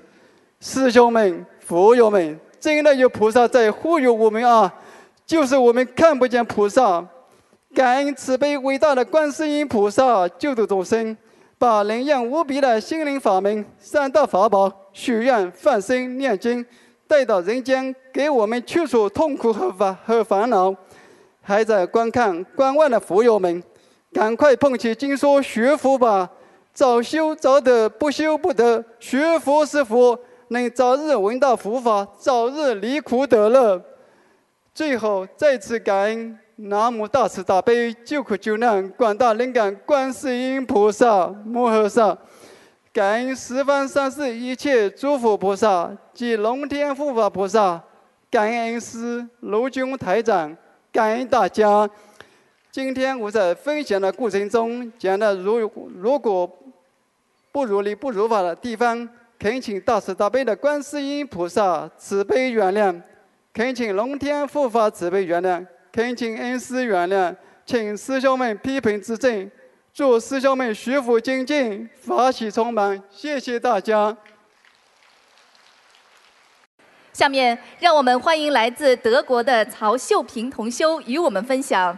[0.60, 4.74] 师兄们、佛友们，真的有菩萨在护佑我们啊！
[5.26, 7.06] 就是我们看不见菩萨。
[7.76, 11.16] 感恩慈悲伟大的观世音菩萨救度众生，
[11.60, 16.66] 把能量无比的心灵法门三大法宝许愿、放生、念经。
[17.08, 20.76] 带到人间，给我们去除痛苦和烦和烦恼。
[21.42, 23.64] 还在观看观望的佛友们，
[24.12, 26.30] 赶快捧起经书学佛吧！
[26.74, 28.84] 早修早得，不修不得。
[29.00, 33.82] 学佛是佛，能早日闻到佛法，早日离苦得乐。
[34.74, 42.18] 最后，再次感恩南无大慈大悲救苦救难广大灵感观世音菩萨摩诃萨。
[42.94, 47.84] 感恩十方三世一切诸佛菩萨及龙天护法菩萨，
[48.32, 50.56] 感恩恩师卢军台长，
[50.92, 51.90] 感恩大家。
[52.72, 55.60] 今天我在分享的过程中讲的，如
[55.96, 56.50] 如果
[57.52, 59.08] 不如理不如法的地方，
[59.40, 63.00] 恳请大慈大悲的观世音菩萨慈悲原谅，
[63.54, 69.50] 恳请龙天护法慈悲原谅，恳请恩师原谅，请师兄们批评指正。
[69.94, 73.02] 祝师兄们学佛精进，法喜充满。
[73.12, 74.16] 谢谢大家。
[77.14, 81.98] 下面让我们欢迎来自德国的曹秀平同修与我们分享：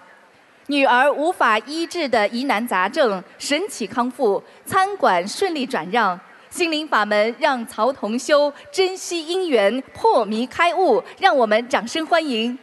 [0.68, 6.18] 女儿无法医治的疑难杂症神奇康复，餐馆顺利转让，
[6.50, 11.04] 心灵法门让曹同修珍惜姻缘，破迷开悟。
[11.20, 12.58] 让我们掌声欢迎。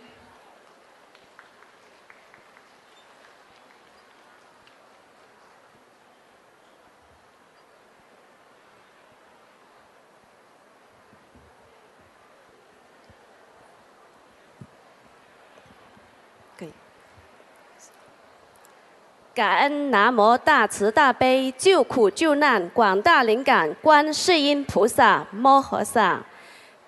[19.37, 26.19] 感恩南无大慈大悲救苦救难广大灵感观世音菩萨摩诃萨，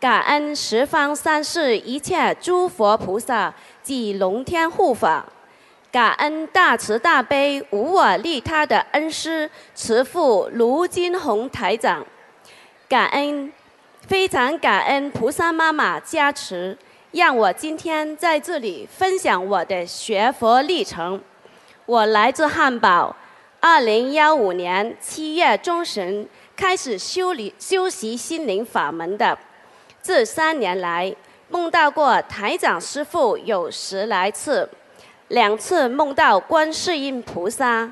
[0.00, 5.26] 感恩十方三世一切诸佛菩萨及龙天护法，
[5.92, 12.02] 感恩大慈大悲无我利他的恩师慈父卢金红台长，
[12.88, 13.52] 感恩
[14.06, 16.78] 非常感恩菩萨妈妈加持，
[17.10, 21.20] 让我今天在这里分享我的学佛历程。
[21.88, 23.16] 我来自汉堡，
[23.60, 29.38] 二零幺五年七月中旬开始修理修习心灵法门的，
[30.02, 31.16] 这三年来
[31.48, 34.68] 梦到过台长师傅有十来次，
[35.28, 37.90] 两次梦到观世音菩萨。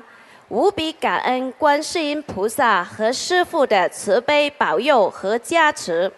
[0.49, 6.11] 无比感恩观世音菩萨和师父的慈悲保佑和加持，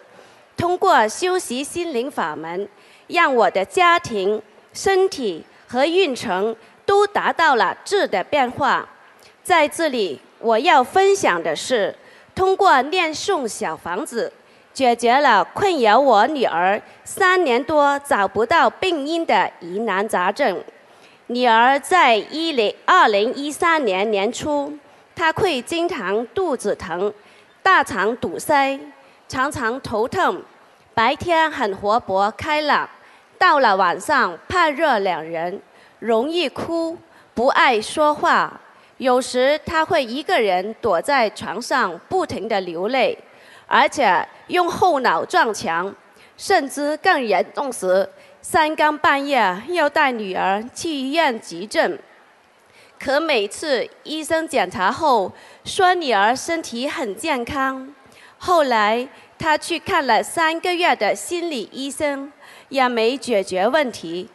[0.54, 2.68] 通过修习心灵法门，
[3.06, 4.42] 让我的家庭、
[4.74, 6.54] 身体和运程
[6.90, 8.84] 都达到了质的变化。
[9.44, 11.94] 在这里，我要分享的是，
[12.34, 14.32] 通过念诵小房子，
[14.74, 20.60] 解决了困扰我女儿三年多找不到病因的疑难杂症。
[21.28, 24.76] 女儿在一零二零一三年年初，
[25.14, 27.14] 她会经常肚子疼、
[27.62, 28.80] 大肠堵塞，
[29.28, 30.42] 常常头痛，
[30.92, 32.90] 白天很活泼开朗，
[33.38, 35.62] 到了晚上判若两人，
[36.00, 36.98] 容易哭，
[37.32, 38.60] 不爱说话。
[38.96, 43.16] 有时他会一个人躲在床上不停地流泪，
[43.66, 45.94] 而且用后脑撞墙，
[46.36, 48.06] 甚至更严重时。
[48.42, 51.98] 三更半夜要带女儿去医院急诊，
[52.98, 55.30] 可每次医生检查后
[55.62, 57.94] 说女儿身体很健康。
[58.38, 59.06] 后来
[59.38, 62.32] 他去看了三个月的心理医生，
[62.70, 64.28] 也没解决问题。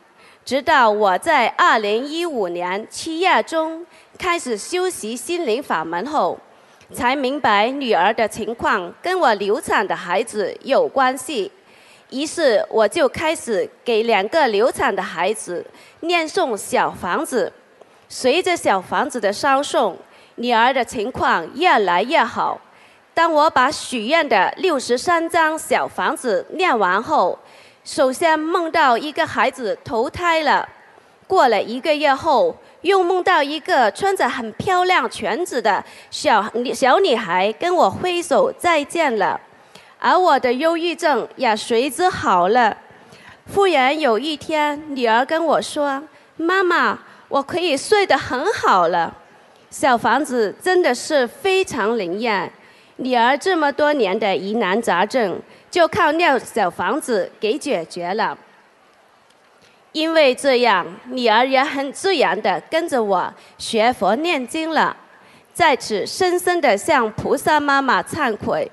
[0.46, 3.84] 直到我在二零一五年七月中
[4.16, 6.38] 开始修习心灵法门后，
[6.94, 11.52] 才明白女儿的情况跟我流产的孩子有关系。
[12.12, 15.66] 于是我就开始给两个流产的孩子
[16.02, 17.52] 念诵小房子。
[18.08, 19.98] 随着小房子的烧送，
[20.36, 22.62] 女儿的情况越来越好。
[23.16, 27.40] 当我把许愿的六十三张小房子念完后，
[27.86, 30.68] 首先梦到一个孩子投胎了。
[31.28, 39.40] 过了一个月后，又梦到一个穿着很漂亮裙子的小小女孩跟我挥手再见了。
[40.00, 42.76] 而我的忧郁症也随之好了。
[43.54, 46.02] 忽然有一天，女儿跟我说
[46.38, 49.16] ：“妈妈，我可以睡得很好了。”
[49.70, 52.52] 小房子真的是非常灵验，
[52.98, 55.40] 女儿这么多年的疑难杂症，
[55.76, 58.38] 就靠念小房子给解决了。
[59.92, 64.96] 因为这样，女儿也很自然的跟着我学佛念经了。
[65.54, 68.72] 在此，深深的向菩萨妈妈忏悔。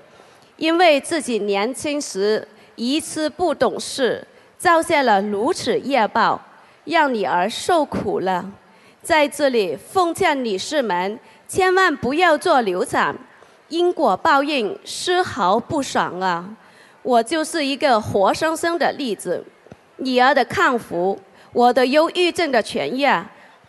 [0.57, 2.47] 因为自己年轻时
[2.77, 4.25] 一次不懂事，
[4.57, 6.41] 造下了如此业报，
[6.85, 8.49] 让女儿受苦了。
[9.03, 13.13] 在这里奉劝女士们，千万不要做流产，
[13.71, 16.49] 因果报应丝毫不爽啊！
[17.03, 19.45] 我就是一个活生生的例子。
[19.97, 21.19] 女儿的康复，
[21.53, 23.25] 我的忧郁症的痊愈，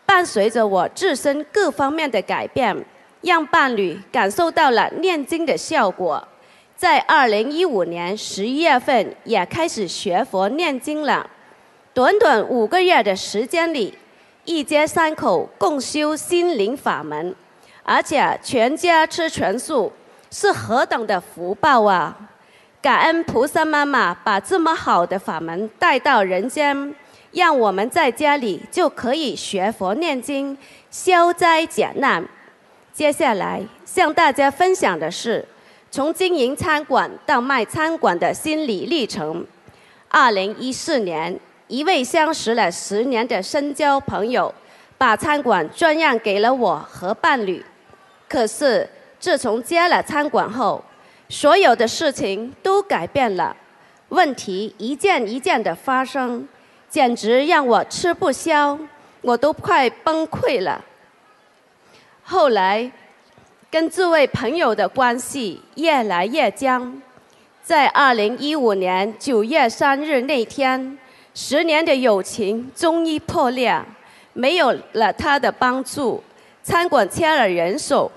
[0.05, 2.75] 伴随着我自身各方面的改变，
[3.21, 6.27] 让伴侣感受到了念经的效果。
[6.75, 11.29] 在二零一五年十一月份，也开始学佛念经了。
[11.93, 13.97] 短短五个月的时间里，
[14.45, 17.35] 一家三口共修心灵法门，
[17.83, 19.93] 而且全家吃全素，
[20.31, 22.17] 是何等的福报啊！
[22.83, 26.93] 感恩菩萨妈妈把这么好的法门带到人间，
[27.31, 30.57] 让我们在家里就可以学佛念经、
[30.91, 32.27] 消灾解难。
[32.91, 35.47] 接下来向大家分享的是。
[35.89, 39.45] 从经营餐馆到卖餐馆的心理历程。
[40.09, 44.53] 二零一四年，一位相识了十年的深交朋友，
[44.97, 47.63] 把餐馆转让给了我和伴侣。
[48.27, 50.83] 可是，自从接了餐馆后，
[51.33, 53.57] 所有的事情都改变了，
[54.09, 56.47] 问题一件一件的发生，
[56.87, 58.77] 简直让我吃不消，
[59.21, 60.85] 我都快崩溃了。
[62.23, 62.91] 后来。
[63.71, 67.01] 跟这位朋友的关系越来越僵，
[67.63, 70.95] 在二零一五年九月三日那天，
[71.33, 73.83] 十年的友情终于破裂。
[74.33, 76.23] 没有了他的帮助，
[76.61, 78.11] 餐馆缺了人手，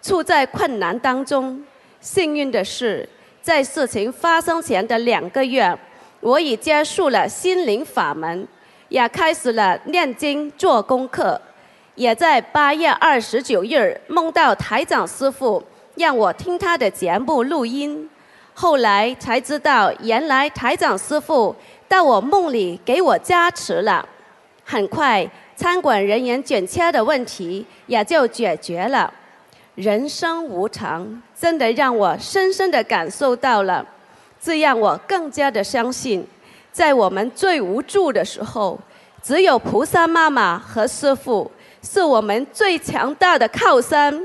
[0.00, 1.62] 处在困难当中。
[2.02, 3.08] 幸运的是，
[3.40, 5.78] 在事情发生前的两个月，
[6.18, 8.46] 我已接触了心灵法门，
[8.88, 11.40] 也开始了念经做功课。
[11.94, 15.62] 也在八月二十九日梦到台长师傅，
[15.94, 18.10] 让我听他的节目录音。
[18.52, 21.54] 后来才知道，原来台长师傅
[21.86, 24.08] 到我梦里给我加持了。
[24.64, 29.12] 很快，餐馆人员卷缺的问题也就解决了。
[29.74, 33.84] 人生无常，真的让我深深的感受到了，
[34.40, 36.24] 这让我更加的相信，
[36.70, 38.78] 在我们最无助的时候，
[39.20, 41.50] 只有菩萨妈妈和师父
[41.82, 44.24] 是我们最强大的靠山。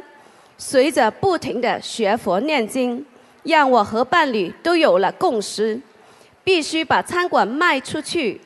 [0.59, 3.03] 随着不停的学佛念经，
[3.41, 5.81] 让我和伴侣都有了共识，
[6.43, 8.39] 必须把餐馆卖出去。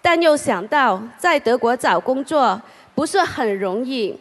[0.00, 2.62] 但又想到在德国找工作
[2.94, 4.16] 不是很容易，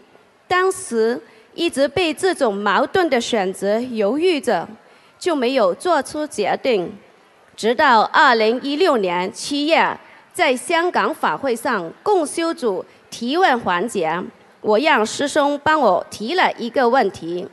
[0.47, 1.21] 当时
[1.53, 4.67] 一直被这种矛盾的选择犹豫着，
[5.19, 6.91] 就没有做出决定。
[7.55, 9.97] 直到二零一六年七月，
[10.33, 14.21] 在香港法会上共修组提问环节，
[14.61, 17.47] 我让师兄帮我提了一个问题。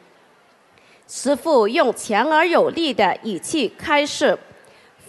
[1.06, 4.38] 师父用强而有力的语气开示。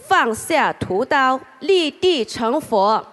[0.02, 3.06] 放下屠刀，立地成佛。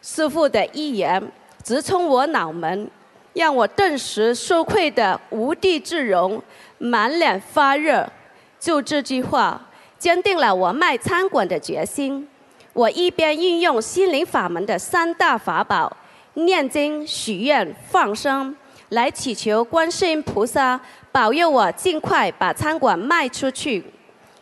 [0.00, 1.20] 师父的一言
[1.64, 2.88] 直冲我脑门，
[3.36, 6.42] 让我顿时羞愧的无地自容，
[6.78, 8.10] 满脸发热。
[8.58, 9.60] 就这句话，
[9.98, 12.26] 坚定了我卖餐馆的决心。
[12.72, 15.94] 我一边运用心灵法门的三大法宝——
[16.32, 18.56] 念经、许愿、放生，
[18.88, 20.80] 来祈求观世音菩萨
[21.12, 23.84] 保佑我尽快把餐馆卖出去。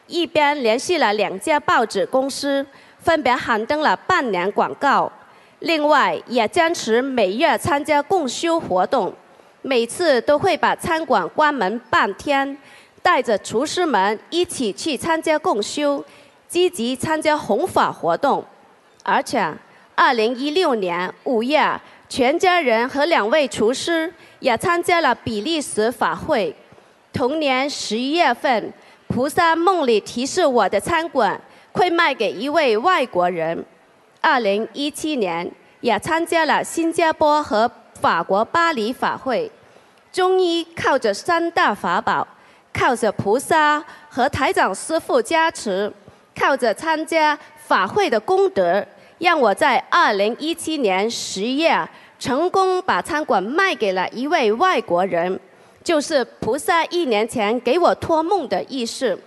[0.07, 2.65] 一边联系了两家报纸公司，
[3.01, 5.11] 分别刊登了半年广告。
[5.61, 9.13] 另外，也坚持每月参加共修活动，
[9.63, 12.57] 每次都会把餐馆关门半天，
[13.03, 16.05] 带着厨师们一起去参加共修，
[16.49, 18.45] 积极参加弘法活动。
[19.03, 19.53] 而且，
[19.95, 26.55] 二零一六年五月，全家人和两位厨师也参加了比利时法会。
[27.13, 28.73] 同年十一月份。
[29.07, 31.41] 菩萨梦里提示我的餐馆
[31.71, 33.65] 会卖给一位外国人。
[34.25, 35.49] 二零一七年
[35.83, 37.71] 也参加了新加坡和
[38.01, 39.53] 法国巴黎法会。
[40.11, 42.27] 中医靠着三大法宝，
[42.73, 45.93] 靠着菩萨和台长师父加持，
[46.35, 48.83] 靠着参加法会的功德，
[49.19, 51.87] 让我在二零一七年十月
[52.19, 55.39] 成功把餐馆卖给了一位外国人。
[55.83, 59.21] 就是菩萨一年前给我托梦的意思，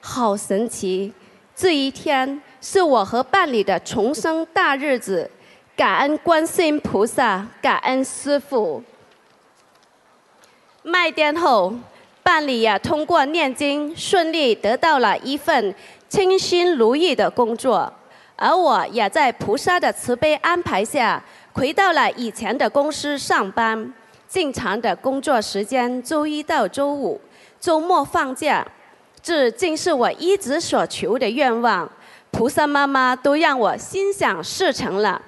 [0.00, 1.12] 好神奇！
[1.52, 5.30] 这一天是我和伴侣的重生大日子，
[5.76, 8.82] 感恩观世音菩萨，感恩师父。
[10.82, 11.72] 卖店后，
[12.24, 15.72] 伴侣也通过念经顺利得到了一份
[16.10, 17.90] 称心如意的工作，
[18.34, 23.94] 而我也在菩萨的慈悲安排下，回到了以前的公司上班。
[24.28, 27.20] 正常的工作时间，周一到周五，
[27.60, 28.66] 周末放假，
[29.22, 31.88] 这正是我一直所求的愿望。
[32.30, 35.22] 菩萨妈妈都让我心想事成了。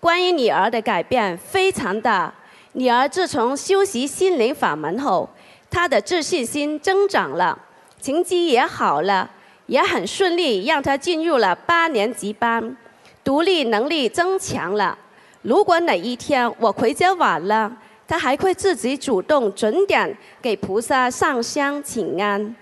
[0.00, 2.32] 关于女儿的改变非常大，
[2.72, 5.28] 女儿自从修习心灵法门后，
[5.70, 7.58] 她的自信心增长了，
[8.00, 9.30] 成绩也好了，
[9.66, 12.76] 也很顺利，让她进入了八年级班，
[13.24, 14.96] 独立能力增强了。
[15.42, 17.72] 如果哪一天我回家晚了，
[18.06, 22.54] 她还会自己主动准点给菩萨上香请安。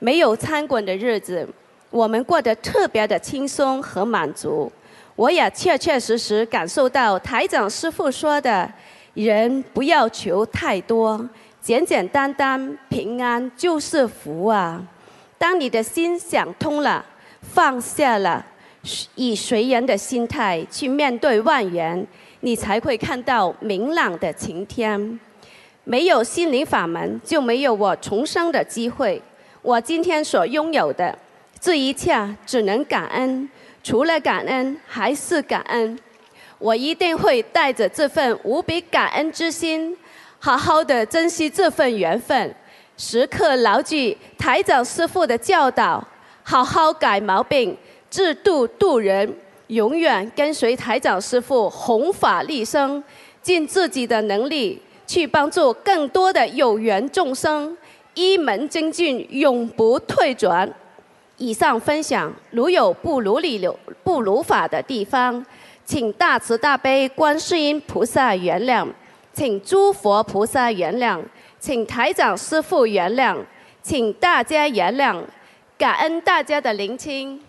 [0.00, 1.48] 没有餐馆的日子，
[1.90, 4.70] 我们过得特别的轻松和满足。
[5.16, 8.70] 我也确确实实感受到台长师傅说的
[9.14, 11.28] ：“人不要求太多，
[11.60, 14.80] 简简单单平安就是福啊！”
[15.36, 17.04] 当你的心想通了，
[17.40, 18.44] 放下了，
[19.14, 22.06] 以随缘的心态去面对万缘。
[22.40, 25.18] 你才会看到明朗的晴天。
[25.82, 29.20] 没有心灵法门，就没有我重生的机会。
[29.62, 31.18] 我今天所拥有的
[31.60, 33.48] 这一切，只能感恩。
[33.82, 35.98] 除了感恩，还是感恩。
[36.58, 39.96] 我一定会带着这份无比感恩之心，
[40.38, 42.54] 好好的珍惜这份缘分，
[42.96, 46.06] 时刻牢记台长师父的教导，
[46.42, 47.76] 好好改毛病，
[48.10, 49.32] 自度度人。
[49.68, 53.04] 永远跟随台长师父弘法利生，
[53.42, 57.76] 尽自己的能力去帮助更多的有缘众生，
[58.14, 60.66] 一门精进，永不退转。
[61.38, 63.66] 以上分享如有不如理、
[64.04, 65.44] 不如法的地方，
[65.84, 68.86] 请大慈大悲观世音菩萨原谅，
[69.32, 71.22] 请诸佛菩萨原谅，
[71.58, 73.36] 请台长师父原谅，
[73.82, 75.22] 请大家原谅，
[75.78, 77.40] 感恩大家的聆听。